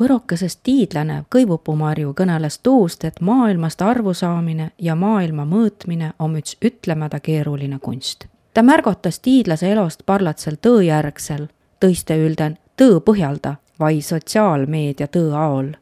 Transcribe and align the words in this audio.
võrokesest 0.00 0.60
tiidlane 0.62 1.24
Kõivupumarju 1.30 2.14
kõneles 2.14 2.58
tuust, 2.62 3.04
et 3.04 3.20
maailmast 3.20 3.82
arvusaamine 3.82 4.70
ja 4.78 4.94
maailma 4.94 5.44
mõõtmine 5.44 6.12
on 6.18 6.36
üks 6.38 6.56
ütlemata 6.64 7.20
keeruline 7.20 7.78
kunst. 7.78 8.26
ta 8.54 8.62
märgatas 8.62 9.18
tiidlase 9.20 9.72
elost 9.72 10.02
parlatsel 10.06 10.56
tõõjärgsel, 10.66 11.48
tõiste 11.80 12.16
ülden 12.16 12.58
tõõ 12.76 13.00
põhjalda, 13.00 13.56
vai 13.80 14.00
sotsiaalmeedia 14.00 15.06
tõõ 15.06 15.34
aol. 15.34 15.72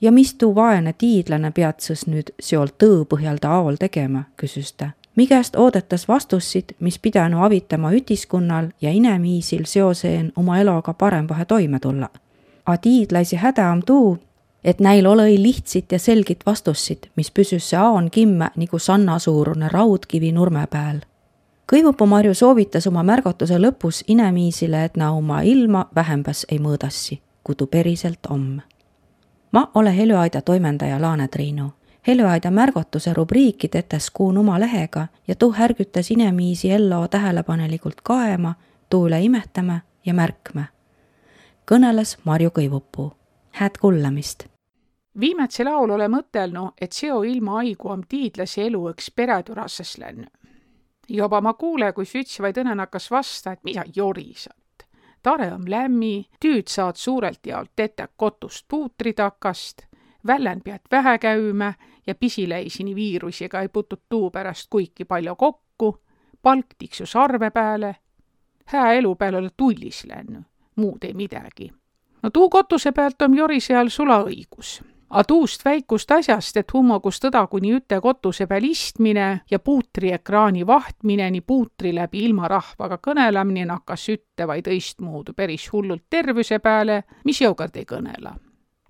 ja 0.00 0.12
mis 0.12 0.34
tuu 0.34 0.54
vaene 0.54 0.92
tiidlane 0.92 1.50
peatses 1.50 2.06
nüüd 2.06 2.34
seol 2.40 2.68
tõõ 2.82 3.04
põhjalda 3.04 3.48
aol 3.48 3.76
tegema, 3.76 4.24
küsis 4.36 4.72
ta 4.72 4.90
mi 5.16 5.26
käest 5.26 5.56
oodatas 5.56 6.08
vastussid, 6.08 6.64
mis 6.80 6.98
pidanu 6.98 7.44
avitama 7.44 7.92
ütiskonnal 7.92 8.68
ja 8.80 8.90
inemiisil 8.90 9.64
seoseen 9.64 10.32
oma 10.36 10.58
eloga 10.58 10.94
parembahe 10.94 11.44
toime 11.44 11.80
tulla. 11.80 12.08
A 12.66 12.76
tiidlaisi 12.76 13.36
häda 13.36 13.70
on 13.70 13.82
tuu, 13.86 14.18
et 14.64 14.80
näil 14.80 15.06
olõ-i 15.06 15.42
lihtsit 15.42 15.92
ja 15.92 15.98
selgit 15.98 16.46
vastussid, 16.46 17.10
mis 17.16 17.30
püsüs 17.30 17.74
aon 17.78 18.10
kimme 18.10 18.50
nagu 18.56 18.78
sannasuurune 18.78 19.68
raudkivi 19.68 20.32
nurme 20.32 20.66
pääl. 20.70 21.00
Kõivupuu 21.72 22.06
Marju 22.06 22.34
soovitas 22.34 22.86
oma 22.86 23.02
märgatuse 23.02 23.58
lõpus 23.58 24.02
inemiisile, 24.08 24.84
et 24.84 24.96
na 24.96 25.12
oma 25.12 25.40
ilma 25.42 25.86
vähembäs 25.94 26.46
ei 26.48 26.58
mõõdassi, 26.58 27.20
kudu 27.44 27.66
päriselt 27.66 28.26
om. 28.30 28.60
ma 29.52 29.70
ole 29.74 29.96
Heljuaida 29.96 30.42
toimendaja 30.42 31.00
Laane 31.00 31.28
Triinu 31.28 31.70
Heljuaida 32.06 32.50
märgatuse 32.50 33.14
rubriiki 33.14 33.68
tetes 33.68 34.10
kuun 34.10 34.38
oma 34.38 34.58
lehega 34.60 35.06
ja 35.28 35.34
tuu 35.34 35.52
härgütas 35.52 36.10
inemiisi 36.10 36.70
ello 36.70 37.08
tähelepanelikult 37.08 38.00
kaema, 38.02 38.54
tuu 38.90 39.06
üle 39.08 39.22
imetama 39.24 39.80
ja 40.06 40.14
märkma. 40.14 40.64
Kõneles 41.70 42.18
Marju 42.24 42.50
Kõivupuu. 42.50 43.12
hääd 43.50 43.78
kuulamist! 43.80 44.44
viimätse 45.20 45.64
laul 45.64 45.90
ole 45.90 46.08
mõtelnu, 46.08 46.72
et 46.80 46.92
seo 46.92 47.22
ilma 47.22 47.58
aigu 47.58 47.88
om 47.88 48.02
tiidlasi 48.08 48.62
elu 48.62 48.90
üks 48.90 49.10
pereturases 49.16 49.98
lännu. 49.98 50.26
juba 51.08 51.40
ma 51.40 51.54
kuule, 51.54 51.92
kui 51.92 52.04
süts 52.04 52.40
vaid 52.40 52.56
õnen 52.56 52.78
hakkas 52.78 53.10
vasta, 53.10 53.52
et 53.52 53.64
mida 53.64 53.84
jorisat. 53.96 54.88
tare 55.22 55.52
om 55.54 55.64
lämmi, 55.66 56.28
tüüd 56.44 56.68
saad 56.68 56.96
suurelt 56.96 57.46
jaolt 57.46 57.70
tetä 57.76 58.08
kotust 58.16 58.64
puutritakast, 58.68 59.82
vällän 60.26 60.60
pead 60.64 60.80
vähe 60.90 61.18
käümä 61.18 61.72
ja 62.06 62.14
pisiläisini 62.14 62.94
viirusega 62.94 63.60
ei 63.60 63.68
putut 63.68 64.02
tuu 64.08 64.30
pärast 64.30 64.66
kuiki 64.70 65.04
palju 65.04 65.36
kokku, 65.36 66.02
palk 66.42 66.66
tiksus 66.78 67.16
arve 67.16 67.50
peale, 67.50 67.96
hää 68.64 68.92
elu 68.92 69.14
peale 69.14 69.36
ole 69.36 69.50
tullis 69.56 70.04
lännü, 70.04 70.42
muud 70.76 71.04
ei 71.04 71.14
midagi. 71.14 71.72
no 72.22 72.30
tuu 72.30 72.50
kotuse 72.50 72.92
pealt 72.92 73.22
on 73.22 73.36
Jori 73.36 73.60
seal 73.60 73.88
sula 73.88 74.22
õigus. 74.24 74.80
A 75.10 75.22
tuust 75.24 75.64
väikust 75.64 76.10
asjast, 76.10 76.56
et 76.56 76.72
hummogus 76.72 77.20
tõda 77.22 77.44
kuni 77.46 77.74
üte 77.76 78.00
kotuse 78.00 78.46
peal 78.46 78.64
istmine 78.64 79.40
ja 79.50 79.58
puutriekraani 79.58 80.66
vahtmine, 80.66 81.28
nii 81.30 81.40
puutri 81.40 81.92
läbi 81.94 82.24
ilmarahvaga 82.24 82.98
kõnelemine 82.98 83.68
nakkas 83.68 84.08
ütte 84.08 84.48
vaid 84.48 84.66
õistmuudu 84.66 85.36
päris 85.36 85.68
hullult 85.72 86.08
tervise 86.10 86.58
peale, 86.58 87.04
mis 87.24 87.40
jõukord 87.40 87.76
ei 87.76 87.86
kõnela 87.86 88.34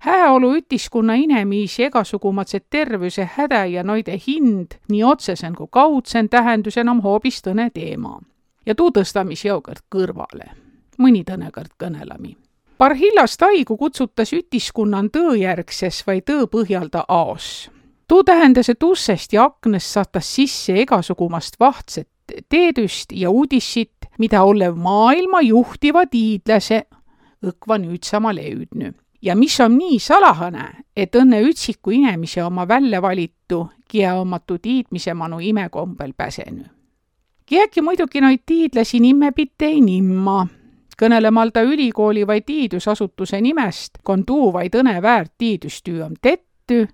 hääolu 0.05 0.55
ütiskonna 0.55 1.13
inemiisi 1.13 1.83
egasugumatse 1.83 2.59
tervüse 2.69 3.29
hädä 3.37 3.65
ja 3.65 3.83
noide 3.83 4.19
hind 4.27 4.77
nii 4.89 5.03
otsesen 5.03 5.55
kui 5.55 5.67
kaudsen 5.71 6.29
tähendusena 6.29 6.91
on 6.91 7.01
hoopis 7.01 7.41
tõne 7.47 7.69
teema. 7.73 8.19
ja 8.65 8.75
tuu 8.75 8.89
tõstamis 8.89 9.45
jõukõrd 9.45 9.81
kõrvale, 9.95 10.51
mõni 10.97 11.23
tõnekõrd 11.23 11.75
kõnelami. 11.77 12.35
Parhillast 12.77 13.41
haigu 13.41 13.77
kutsutas 13.77 14.33
ütiskunnan 14.35 15.09
tõõjärgses 15.09 16.03
vai 16.07 16.19
tõõpõhjalda 16.21 17.05
aos. 17.07 17.69
tuu 18.07 18.23
tähendas, 18.23 18.69
et 18.69 18.83
ussest 18.83 19.33
ja 19.33 19.43
aknast 19.43 19.87
saatas 19.87 20.35
sisse 20.35 20.73
egasugumast 20.73 21.59
vahtset 21.59 22.09
teedüst 22.49 23.11
ja 23.11 23.29
uudissit, 23.29 24.09
mida 24.17 24.43
olev 24.43 24.75
maailma 24.75 25.41
juhtiva 25.41 26.05
tiidlase 26.05 26.83
õkva 27.43 27.77
nüüd 27.77 28.03
sama 28.03 28.33
leüdnü 28.33 28.93
ja 29.25 29.35
mis 29.35 29.59
on 29.59 29.77
nii 29.77 29.99
salahane, 29.99 30.65
et 30.95 31.15
õnne 31.15 31.41
ütsiku 31.49 31.91
inemise 31.95 32.43
oma 32.43 32.67
välja 32.67 33.01
valitu, 33.01 33.65
kia 33.89 34.15
omatu 34.21 34.59
tiidmise 34.61 35.13
manu 35.13 35.39
imekombel 35.41 36.13
päsenü. 36.17 36.65
Kiäki 37.45 37.81
muidugi 37.81 38.21
noid 38.21 38.43
tiidlasi 38.45 38.99
nimmepite 38.99 39.65
ei 39.65 39.81
nimma, 39.81 40.47
kõnelemalda 41.01 41.61
ülikooli 41.61 42.27
vai 42.27 42.41
tiidusasutuse 42.41 43.41
nimest, 43.41 43.97
kon 44.03 44.25
tuu 44.25 44.53
vaid 44.53 44.75
õne 44.75 45.01
väärt 45.01 45.33
tiidüstüü 45.37 46.01
om 46.01 46.13
tetty, 46.21 46.87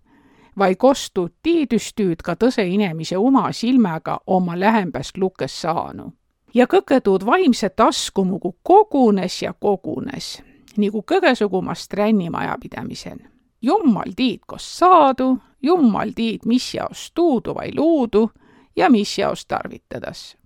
vai 0.57 0.75
kostud 0.75 1.31
tiidüstüüd 1.44 2.23
ka 2.23 2.35
tõse 2.35 2.66
inemise 2.67 3.17
uma 3.17 3.51
silmäga 3.51 4.19
oma 4.28 4.59
lähembäst 4.59 5.17
lukes 5.17 5.61
saanu. 5.61 6.13
ja 6.53 6.67
kõke 6.67 7.01
tuud 7.01 7.25
vaimset 7.25 7.79
askumugu 7.79 8.57
kogunes 8.63 9.41
ja 9.41 9.53
kogunes 9.53 10.41
nagu 10.78 11.03
kõgesugumast 11.03 11.94
rännimajapidamisel. 11.94 13.17
jummal 13.61 14.13
tiid, 14.16 14.40
kos 14.47 14.79
saadu, 14.79 15.38
jummal 15.61 16.11
tiid, 16.16 16.45
mis 16.45 16.73
jaos 16.73 17.11
tuudu 17.16 17.56
vai 17.56 17.72
luudu 17.75 18.31
ja 18.75 18.90
mis 18.90 19.17
jaos 19.17 19.45
tarvitadas. 19.45 20.38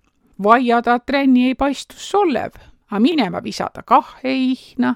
vaiada 0.42 0.98
trenni 0.98 1.46
ei 1.46 1.54
paistus 1.54 2.14
olev, 2.14 2.52
a 2.90 3.00
minema 3.00 3.42
visada 3.42 3.82
kah 3.82 4.16
ei 4.24 4.50
ihna. 4.52 4.94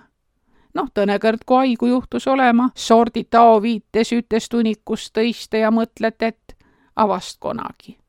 noh, 0.74 0.90
tõnekord, 0.94 1.44
kui 1.46 1.56
haigu 1.56 1.86
juhtus 1.86 2.26
olema, 2.26 2.70
sordid 2.74 3.30
tao 3.30 3.62
viites 3.62 4.12
ütes 4.12 4.48
tunnikus 4.48 5.10
tõiste 5.10 5.58
ja 5.58 5.70
mõtlet, 5.70 6.22
et 6.22 6.56
avast 6.96 7.40
kunagi 7.40 8.00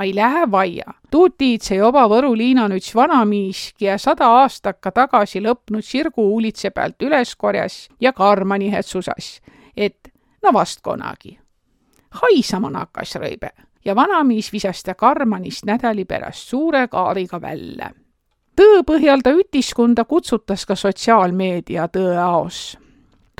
ai 0.00 0.14
lähe 0.14 0.50
vaia. 0.50 0.94
tuutiitse 1.10 1.74
joba 1.74 2.08
Võru 2.08 2.36
liinan 2.36 2.72
üts 2.72 2.94
vanamiis, 2.94 3.72
kia 3.78 3.98
sada 3.98 4.28
aastaka 4.40 4.90
tagasi 4.90 5.42
lõpnud 5.44 5.84
sirgu 5.84 6.24
uulitse 6.32 6.70
pealt 6.70 7.02
üles 7.02 7.34
korjas 7.36 7.88
ja 8.00 8.12
karmanihet 8.12 8.86
susas, 8.86 9.40
et 9.76 10.08
no 10.42 10.52
vast 10.52 10.80
kunagi. 10.80 11.38
haisama 12.10 12.70
nakkas 12.70 13.14
rõibe 13.14 13.50
ja 13.84 13.94
vanamiis 13.96 14.52
visas 14.52 14.82
ta 14.82 14.94
karmanist 14.94 15.64
nädali 15.64 16.04
pärast 16.04 16.48
suure 16.48 16.88
kaariga 16.88 17.40
välja. 17.40 17.90
Tõe 18.56 18.84
põhjal 18.86 19.22
ta 19.22 19.34
ütiskonda 19.36 20.04
kutsutas 20.04 20.66
ka 20.66 20.74
sotsiaalmeedia 20.74 21.88
tõeaos 21.88 22.78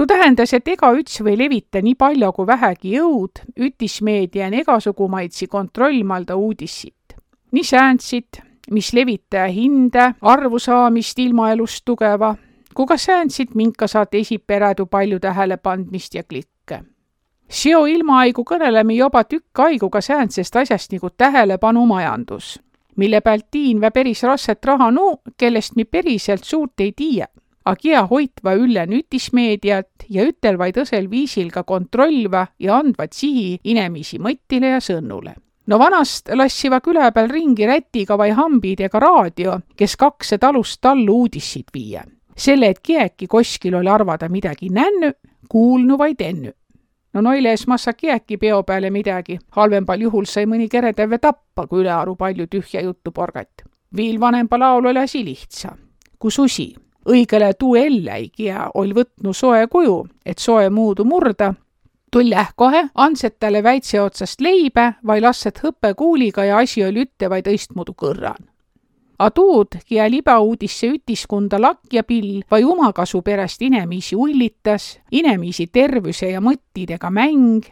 tuu 0.01 0.07
tähendas, 0.09 0.55
et 0.57 0.69
egaüts 0.73 1.19
või 1.21 1.35
levita 1.37 1.83
nii 1.85 1.93
palju 2.01 2.31
kui 2.33 2.47
vähegi 2.49 2.95
jõud 2.95 3.43
ütismeedia 3.61 4.47
on 4.47 4.55
egasugumaidsi 4.63 5.47
kontrollmalda 5.47 6.37
uudissit. 6.37 7.17
nii 7.53 7.65
sääntsid, 7.65 8.41
mis 8.71 8.93
levitaja 8.93 9.49
hinde, 9.53 10.15
arvusaamist 10.23 11.19
ilmaelust 11.19 11.85
tugeva, 11.85 12.35
kui 12.75 12.87
ka 12.87 12.97
sääntsid, 12.97 13.53
minka 13.55 13.87
saate 13.87 14.19
esiperedu 14.19 14.87
palju 14.87 15.21
tähelepandmist 15.21 16.15
ja 16.15 16.23
klikke. 16.23 16.81
seo 17.49 17.87
ilmaaigu 17.87 18.45
kõneleme 18.45 18.97
juba 18.97 19.25
tükk 19.25 19.59
aigu 19.59 19.91
ka 19.91 20.01
sääntsest 20.01 20.57
asjast 20.57 20.93
nagu 20.93 21.11
tähelepanumajandus, 21.11 22.61
mille 22.97 23.21
pealt 23.21 23.47
tiinvä 23.51 23.91
päris 23.91 24.23
rasset 24.23 24.65
raha 24.65 24.91
nuu, 24.91 25.23
kellest 25.37 25.77
mi 25.77 25.85
päriselt 25.85 26.45
suurt 26.45 26.81
ei 26.81 26.93
tiiä 26.97 27.27
Agia 27.65 28.07
hoitva 28.07 28.55
ülle 28.57 28.87
nütismeediat 28.89 30.07
ja 30.09 30.25
ütelvaid 30.25 30.79
õsel 30.81 31.11
viisil 31.11 31.51
ka 31.53 31.63
kontrollva 31.69 32.47
ja 32.59 32.79
andvat 32.81 33.13
sihi 33.13 33.59
inemisi 33.65 34.19
mõttile 34.19 34.73
ja 34.73 34.81
sõnnule. 34.81 35.35
no 35.67 35.79
vanast 35.79 36.33
lassiva 36.35 36.81
küla 36.81 37.13
peal 37.13 37.29
ringi 37.29 37.67
rätiga 37.67 38.17
vai 38.19 38.31
hambid 38.31 38.81
ega 38.81 38.99
raadio, 38.99 39.61
kes 39.77 39.97
kaks 39.97 40.35
talust 40.41 40.81
tallu 40.81 41.19
uudissid 41.25 41.69
viia. 41.75 42.03
selle, 42.37 42.67
et 42.67 42.81
kiäki 42.83 43.27
koskil 43.27 43.75
oli 43.75 43.89
arvada 43.89 44.29
midagi 44.29 44.69
nännu, 44.69 45.13
kuulnu 45.49 45.99
vaid 45.99 46.21
ennu 46.21 46.53
no 47.13 47.21
noiles 47.21 47.67
massa 47.67 47.93
kiäki 47.93 48.37
peo 48.37 48.63
peale 48.63 48.91
midagi, 48.91 49.39
halvembal 49.57 50.01
juhul 50.01 50.25
sai 50.25 50.47
mõni 50.47 50.69
keretäve 50.69 51.19
tappa, 51.19 51.67
kui 51.67 51.83
ülearu 51.83 52.17
palju 52.17 52.47
tühja 52.47 52.83
juttu 52.83 53.13
porgat. 53.13 53.65
viil 53.97 54.21
vanempa 54.21 54.59
laul 54.59 54.87
oli 54.87 54.99
asi 54.99 55.25
lihtsa, 55.25 55.77
kui 56.19 56.31
susi 56.31 56.75
õigele 57.09 57.55
tuu 57.59 57.75
elläigi 57.77 58.45
ja 58.45 58.71
oll 58.75 58.95
võtnu 58.95 59.33
soe 59.35 59.67
kuju, 59.67 60.07
et 60.27 60.39
soe 60.39 60.71
muudu 60.71 61.05
murda, 61.05 61.55
tulläh 62.13 62.53
kohe, 62.57 62.89
andset 62.95 63.39
talle 63.39 63.63
väitse 63.63 64.01
otsast 64.01 64.41
leibe, 64.41 64.93
vai 65.07 65.21
lasset 65.21 65.63
hõppekuuliga 65.65 66.45
ja 66.45 66.59
asi 66.59 66.85
oli 66.85 67.07
ütte 67.07 67.31
vaid 67.31 67.49
õistmuudu 67.49 67.95
kõrran. 67.97 68.50
A 69.21 69.29
tuud, 69.31 69.77
kia 69.85 70.07
libauudisse 70.09 70.89
ütiskonda 70.95 71.59
lakk 71.61 71.93
ja 71.93 72.03
pill 72.09 72.41
vai 72.51 72.63
umakasu 72.65 73.21
perest 73.23 73.61
inemiisi 73.63 74.17
ullitas, 74.17 74.95
inemiisi 75.13 75.67
tervüse 75.67 76.31
ja 76.31 76.41
mõttidega 76.41 77.11
mäng, 77.13 77.67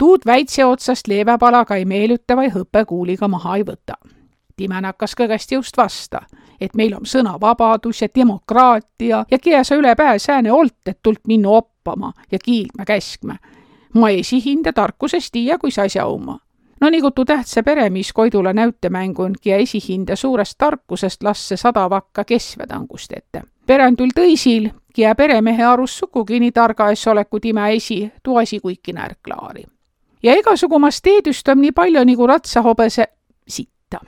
tuud 0.00 0.24
väitse 0.24 0.64
otsast 0.64 1.10
leevepalaga 1.12 1.76
ei 1.76 1.84
meelüta 1.84 2.36
vai 2.36 2.48
hõppekuuliga 2.54 3.28
maha 3.28 3.58
ei 3.60 3.66
võta. 3.68 3.98
Timän 4.56 4.88
hakkas 4.88 5.12
kõgest 5.18 5.52
just 5.52 5.76
vasta 5.76 6.22
et 6.60 6.74
meil 6.78 6.94
on 6.96 7.04
sõnavabadus 7.08 8.02
ja 8.02 8.08
demokraatia 8.14 9.24
ja 9.30 9.38
kiesa 9.38 9.76
üle 9.76 9.94
pää 9.96 10.18
sääne 10.18 10.52
olt, 10.52 10.80
et 10.86 11.02
tult 11.02 11.26
minna 11.28 11.58
oppama 11.58 12.12
ja 12.32 12.38
kiilma 12.38 12.84
käskma. 12.84 13.36
ma 13.94 14.08
esihinda 14.10 14.72
tarkusest 14.72 15.32
tiia, 15.32 15.58
kuis 15.58 15.78
asja 15.78 16.06
oma 16.06 16.38
no 16.80 16.90
nagu 16.90 17.10
tuu 17.10 17.24
tähtsa 17.24 17.62
peremees 17.62 18.12
Koidula 18.12 18.52
näütemängungi 18.52 19.50
ja 19.50 19.56
esihinda 19.56 20.16
suurest 20.16 20.54
tarkusest 20.58 21.22
lasse 21.22 21.56
sadavakka 21.56 22.24
kesvedangust 22.24 23.12
ette. 23.12 23.42
perendul 23.66 24.10
tõisil, 24.18 24.70
kia 24.94 25.14
peremehe 25.14 25.64
arust 25.64 25.98
sugugi 25.98 26.40
nii 26.40 26.52
targa 26.52 26.90
es 26.90 27.06
oleku 27.06 27.40
time 27.40 27.74
esi, 27.74 28.12
tuu 28.22 28.36
asi 28.36 28.60
kuiki 28.60 28.92
närklaari. 28.92 29.64
ja 30.22 30.34
igasugumast 30.34 31.02
teedüst 31.02 31.48
on 31.48 31.60
nii 31.60 31.72
palju 31.72 32.04
nagu 32.04 32.26
ratsahobese 32.26 33.06
sitta. 33.48 34.00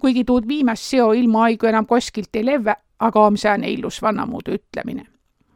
kuigi 0.00 0.24
tuud 0.24 0.48
viimast 0.48 0.82
seo 0.82 1.12
ilma 1.12 1.44
aigu 1.44 1.66
enam 1.66 1.86
koskilt 1.86 2.36
ei 2.36 2.46
levve, 2.46 2.74
aga 2.98 3.26
om 3.26 3.36
sääne 3.36 3.70
illus 3.70 4.02
vannamuudu 4.02 4.52
ütlemine 4.52 5.13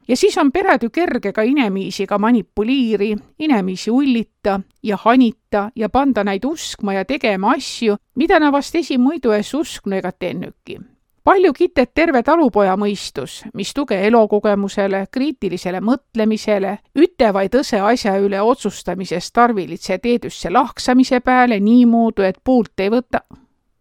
ja 0.08 0.16
siis 0.16 0.38
on 0.38 0.52
pered 0.52 0.88
kerge 0.92 1.32
ka 1.32 1.42
inemiisiga 1.42 2.18
manipuliiri, 2.18 3.16
inemiisi 3.38 3.90
ullita 3.90 4.60
ja 4.82 4.98
hanita 5.04 5.70
ja 5.76 5.88
panda 5.88 6.24
neid 6.24 6.44
uskma 6.44 6.92
ja 6.92 7.04
tegema 7.04 7.52
asju, 7.56 7.96
mida 8.14 8.38
nad 8.40 8.52
vast 8.52 8.74
esimuidu 8.74 9.32
es 9.32 9.54
usknu 9.54 9.96
ega 9.96 10.12
tennüki. 10.12 10.78
palju 11.24 11.52
kitet 11.52 11.90
terve 11.94 12.22
talupoja 12.22 12.76
mõistus, 12.76 13.42
mis 13.54 13.74
tuge 13.74 13.98
elukogemusele, 14.06 15.06
kriitilisele 15.10 15.80
mõtlemisele, 15.80 16.78
üte 16.96 17.32
vai 17.34 17.48
tõse 17.48 17.80
asja 17.80 18.16
üle 18.16 18.40
otsustamisest 18.40 19.34
tarvilitse 19.34 19.98
teedüsse 19.98 20.50
lahksamise 20.50 21.20
peale 21.20 21.60
niimoodi, 21.60 22.24
et 22.24 22.40
puult 22.44 22.80
ei 22.80 22.88
võta. 22.88 23.20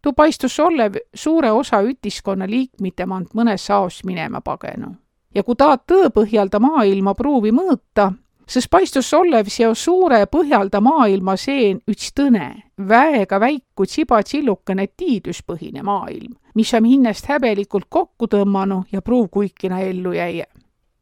tuu 0.01 0.13
paistus 0.13 0.59
olev 0.59 0.95
suure 1.13 1.51
osa 1.51 1.81
ütiskonna 1.81 2.47
liikmete 2.47 3.06
mand 3.06 3.27
mõnes 3.33 3.69
aos 3.71 4.03
minema 4.03 4.41
pagenu 4.41 5.06
ja 5.38 5.44
kui 5.45 5.57
taad 5.57 5.86
tõe 5.86 6.10
põhjalda 6.13 6.60
maailma 6.62 7.13
pruuvi 7.18 7.51
mõõta, 7.54 8.10
siis 8.50 8.66
paistus 8.72 9.12
olev 9.13 9.50
seo 9.54 9.75
suure 9.78 10.24
põhjalda 10.31 10.81
maailma 10.81 11.36
seen 11.38 11.81
üts 11.92 12.10
tõne, 12.18 12.48
väega 12.89 13.39
väiku 13.39 13.86
tsibatsillukene 13.86 14.88
tiidüspõhine 14.98 15.84
maailm, 15.86 16.34
mis 16.56 16.74
on 16.74 16.89
hinnast 16.89 17.30
häbelikult 17.30 17.86
kokku 17.89 18.30
tõmmanu 18.31 18.84
ja 18.92 19.01
pruuv 19.01 19.30
kuikina 19.30 19.81
ellu 19.86 20.16
jäie. 20.18 20.45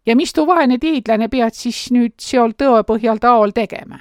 ja 0.06 0.16
mis 0.16 0.34
tuu 0.34 0.48
vaene 0.48 0.78
tiidlane 0.78 1.28
pead 1.28 1.54
siis 1.54 1.88
nüüd 1.92 2.20
seol 2.20 2.58
tõe 2.58 2.84
põhjal 2.84 3.20
taol 3.20 3.56
tegema? 3.56 4.00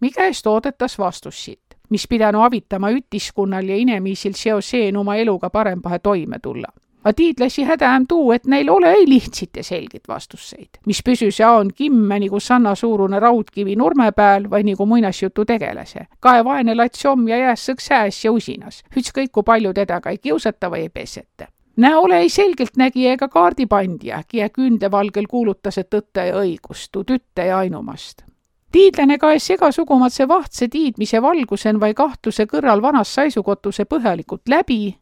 mi 0.00 0.10
käest 0.10 0.46
oodetas 0.46 0.98
vastussit, 0.98 1.78
mis 1.88 2.06
pidanu 2.06 2.42
avitama 2.42 2.90
ütiskunnal 2.90 3.64
ja 3.64 3.76
inemiisil 3.76 4.34
seo 4.34 4.60
seen 4.60 4.96
oma 4.96 5.16
eluga 5.16 5.50
parempahe 5.50 5.98
toime 5.98 6.38
tulla 6.42 6.68
a 7.06 7.12
tiidlasi 7.12 7.62
häda 7.62 7.90
on 7.94 8.06
tuu, 8.06 8.32
et 8.32 8.46
neil 8.50 8.70
ole 8.70 8.90
ei 8.92 9.04
lihtsit 9.08 9.56
ja 9.56 9.62
selgit 9.64 10.08
vastusseid, 10.08 10.80
mis 10.90 11.02
püsüs 11.06 11.38
ja 11.38 11.52
on 11.54 11.70
kimme 11.74 12.18
nagu 12.18 12.40
sannasuurune 12.42 13.20
raudkivi 13.22 13.76
nurme 13.78 14.10
peal 14.12 14.48
või 14.50 14.66
nagu 14.66 14.86
muinasjutu 14.86 15.44
tegelase. 15.44 16.06
kae 16.20 16.44
vaene 16.44 16.74
lats 16.74 17.06
om 17.06 17.28
ja 17.28 17.38
jääs 17.38 17.68
sõks 17.70 17.90
hääs 17.94 18.24
ja 18.24 18.32
usinas, 18.32 18.82
ükskõik 18.96 19.30
kui 19.30 19.46
palju 19.46 19.72
teda 19.74 20.00
ka 20.00 20.10
ei 20.10 20.18
kiusata 20.18 20.70
või 20.70 20.88
ei 20.88 20.88
peseta. 20.88 21.46
Näe 21.76 21.96
ole 21.96 22.18
ei 22.24 22.28
selgeltnägija 22.28 23.12
ega 23.12 23.28
kaardipandja, 23.28 24.22
kie 24.28 24.48
küündevalgel 24.48 25.26
kuulutas, 25.30 25.78
et 25.78 25.90
tõtte 25.90 26.26
ja 26.26 26.40
õigust, 26.40 26.88
tuu 26.92 27.04
tütte 27.04 27.46
ja 27.46 27.58
ainumast. 27.58 28.24
Tiidlane 28.72 29.18
kaes 29.18 29.50
igasugumatse 29.50 30.26
vahtse 30.28 30.68
tiidmise 30.68 31.22
valgusen 31.22 31.78
või 31.80 31.94
kahtluse 31.94 32.46
kõrval 32.50 32.82
vanas 32.82 33.14
saisukotuse 33.14 33.84
põhjalikult 33.84 34.48
läbi 34.48 34.96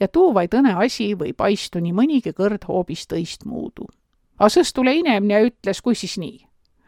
ja 0.00 0.08
tuu 0.08 0.34
vaid 0.34 0.54
õne 0.54 0.74
asi 0.84 1.12
või 1.18 1.32
paistu 1.36 1.80
nii 1.82 1.92
mõnigi 1.92 2.32
kõrd 2.36 2.66
hoopis 2.68 3.06
tõistmuudu. 3.10 3.88
A 4.38 4.48
sõs 4.52 4.72
tule 4.72 4.94
inemine 4.94 5.34
ja 5.34 5.46
ütles, 5.48 5.80
kui 5.82 5.94
siis 5.98 6.18
nii. 6.18 6.38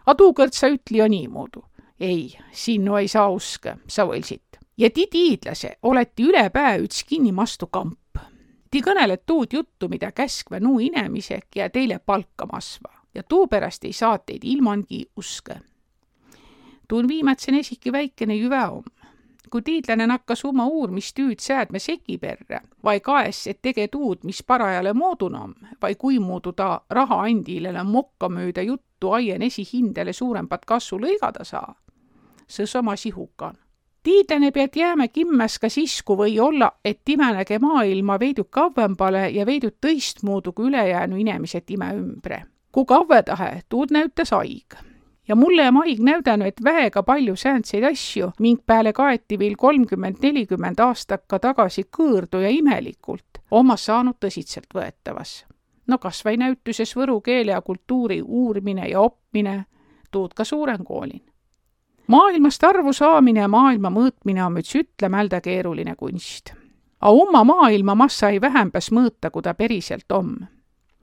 A 0.07 0.15
tuu 0.15 0.33
kõrd 0.37 0.55
sa 0.55 0.71
ütli 0.71 0.99
jo 0.99 1.09
niimoodi. 1.09 1.61
ei, 2.01 2.39
sinnu 2.53 2.97
ei 2.97 3.09
saa 3.09 3.29
uske, 3.29 3.77
sa 3.87 4.05
võlsid. 4.05 4.59
ja 4.77 4.91
ti 4.91 5.07
tiidlase 5.11 5.77
oleti 5.83 6.23
ülepää 6.23 6.77
üts 6.79 7.05
kinnimastu 7.05 7.67
kamp. 7.67 8.19
Ti 8.71 8.81
kõnelet 8.81 9.23
tuud 9.27 9.53
juttu, 9.53 9.89
mida 9.89 10.13
käskva 10.13 10.61
nuu 10.61 10.79
inemisek 10.79 11.57
ja 11.57 11.71
teile 11.71 11.99
palka 11.99 12.47
masva 12.47 13.01
ja 13.15 13.23
tuupärast 13.23 13.85
ei 13.85 13.93
saa 13.93 14.19
teid 14.19 14.43
ilmangi 14.43 15.07
uske. 15.17 15.61
tuun 16.89 17.09
viimatsen 17.09 17.55
esiki 17.55 17.93
väikene 17.93 18.35
jüve 18.35 18.67
om 18.69 18.85
kui 19.51 19.63
tiidlane 19.63 20.07
nakkas 20.07 20.45
oma 20.45 20.67
uurmistüüd 20.67 21.41
säädme 21.41 21.79
seki 21.79 22.19
perre, 22.19 22.61
vai 22.85 23.01
kaes, 23.01 23.47
et 23.47 23.59
tege 23.63 23.89
tuud, 23.89 24.25
mis 24.25 24.43
parajale 24.43 24.93
moodunam, 24.93 25.55
vai 25.83 25.95
kuimuudu 25.95 26.53
ta 26.53 26.81
rahaandilele 26.91 27.83
mokka 27.85 28.29
mööda 28.29 28.63
juttu 28.63 29.13
aien 29.13 29.43
esihindele 29.43 30.13
suurempat 30.13 30.65
kasvu 30.65 30.99
lõigada 30.99 31.45
saa. 31.45 31.75
see 32.49 32.67
sama 32.67 32.97
sihukan. 32.97 33.55
tiidlane 34.03 34.51
pead 34.51 34.77
jääma 34.77 35.09
kimmes 35.09 35.59
ka 35.59 35.69
siis, 35.69 36.03
kui 36.03 36.17
või 36.17 36.41
olla, 36.41 36.73
et 36.85 37.09
imenege 37.09 37.59
maailma 37.59 38.19
veidü 38.21 38.45
kavvembale 38.45 39.31
ja 39.31 39.47
veidü 39.47 39.71
tõistmuudu 39.87 40.53
kui 40.53 40.67
ülejäänu 40.67 41.17
inimesed 41.17 41.71
ime 41.71 41.95
ümbre. 41.95 42.47
kui 42.73 42.85
kavve 42.85 43.23
tahe, 43.23 43.63
tuud 43.69 43.91
näütas 43.91 44.31
haig 44.31 44.90
ja 45.31 45.37
mulle 45.37 45.63
ja 45.63 45.73
Maig 45.73 46.01
näüdanud, 46.03 46.51
et 46.51 46.65
väega 46.65 47.05
palju 47.07 47.37
säänseid 47.39 47.85
asju, 47.87 48.33
ming 48.43 48.59
peale 48.67 48.91
kaeti 48.93 49.39
veel 49.39 49.55
kolmkümmend, 49.59 50.19
nelikümmend 50.23 50.83
aastat 50.83 51.23
ka 51.31 51.39
tagasi 51.39 51.87
kõõrdu 51.99 52.43
ja 52.43 52.51
imelikult, 52.51 53.39
omas 53.51 53.87
saanud 53.87 54.19
tõsiselt 54.19 54.75
võetavas. 54.75 55.45
no 55.87 55.99
kas 55.99 56.25
või 56.27 56.37
näütuses 56.43 56.97
võru 56.97 57.21
keele 57.21 57.53
ja 57.53 57.61
kultuuri 57.63 58.23
uurimine 58.23 58.89
ja 58.89 59.01
oppimine, 59.01 59.65
tuud 60.11 60.35
ka 60.35 60.45
suurem 60.45 60.85
koolin. 60.85 61.23
maailmast 62.07 62.65
arvu 62.65 62.93
saamine 62.93 63.41
ja 63.41 63.49
maailma 63.49 63.91
mõõtmine 63.91 64.47
on 64.47 64.59
üks 64.59 64.75
ütlemälda 64.75 65.41
keeruline 65.41 65.95
kunst. 65.95 66.55
A 67.01 67.13
oma 67.13 67.45
maailma 67.45 67.95
massa 67.95 68.29
ei 68.29 68.41
vähembas 68.41 68.91
mõõta, 68.91 69.31
kui 69.31 69.43
ta 69.43 69.55
päriselt 69.55 70.13
on 70.13 70.39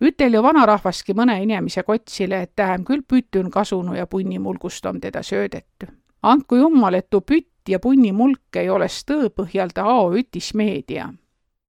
ütel 0.01 0.33
ju 0.33 0.43
vanarahvaski 0.43 1.13
mõne 1.17 1.37
inimese 1.43 1.83
kotsile, 1.83 2.41
et 2.41 2.55
tähem 2.55 2.83
küll 2.85 3.03
pütün 3.07 3.51
kasunu 3.51 3.95
ja 3.95 4.07
punnimulgust 4.07 4.85
on 4.85 5.01
teda 5.01 5.23
söödetu. 5.23 5.87
andku 6.23 6.55
jummal, 6.55 6.93
et 6.93 7.09
tuu 7.09 7.21
pütt 7.21 7.69
ja 7.69 7.79
punnimulk 7.79 8.55
ei 8.55 8.69
oleks 8.69 9.03
tõõ 9.05 9.29
põhjal 9.29 9.69
ta 9.73 9.83
ao 9.83 10.13
ütis 10.13 10.53
meedia 10.53 11.13